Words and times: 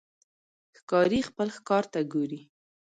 ښکاري 0.77 1.19
خپل 1.29 1.47
ښکار 1.57 1.83
ته 1.93 1.99
ګوري. 2.13 2.41